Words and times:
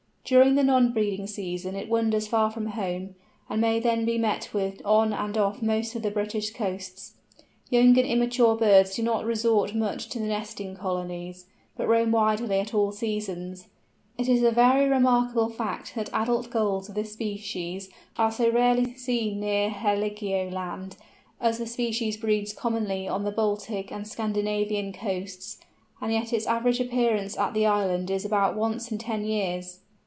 During 0.23 0.55
the 0.55 0.63
non 0.63 0.93
breeding 0.93 1.27
season 1.27 1.75
it 1.75 1.89
wanders 1.89 2.25
far 2.25 2.51
from 2.51 2.67
home, 2.67 3.15
and 3.49 3.59
may 3.59 3.81
then 3.81 4.05
be 4.05 4.17
met 4.17 4.53
with 4.53 4.81
on 4.85 5.11
and 5.11 5.37
off 5.37 5.61
most 5.61 5.93
of 5.93 6.03
the 6.03 6.11
British 6.11 6.51
coasts: 6.53 7.15
young 7.69 7.87
and 7.97 8.07
immature 8.07 8.55
birds 8.55 8.95
do 8.95 9.03
not 9.03 9.25
resort 9.25 9.75
much 9.75 10.07
to 10.07 10.19
the 10.19 10.27
nesting 10.27 10.73
colonies, 10.73 11.47
but 11.75 11.87
roam 11.87 12.11
widely 12.11 12.61
at 12.61 12.73
all 12.73 12.93
seasons. 12.93 13.67
It 14.17 14.29
is 14.29 14.41
a 14.41 14.51
very 14.51 14.87
remarkable 14.87 15.49
fact 15.49 15.95
that 15.95 16.13
adult 16.13 16.49
Gulls 16.49 16.87
of 16.87 16.95
this 16.95 17.11
species 17.11 17.89
are 18.15 18.31
so 18.31 18.49
rarely 18.51 18.93
seen 18.95 19.41
near 19.41 19.69
Heligoland, 19.69 20.95
as 21.41 21.57
the 21.57 21.67
species 21.67 22.15
breeds 22.15 22.53
commonly 22.53 23.05
on 23.05 23.25
the 23.25 23.31
Baltic 23.31 23.91
and 23.91 24.07
Scandinavian 24.07 24.93
coasts, 24.93 25.59
and 25.99 26.13
yet 26.13 26.31
its 26.31 26.45
average 26.47 26.79
appearance 26.79 27.37
at 27.37 27.53
the 27.53 27.65
island 27.65 28.09
is 28.09 28.23
about 28.23 28.55
once 28.55 28.93
in 28.93 28.97
ten 28.97 29.25
years! 29.25 29.79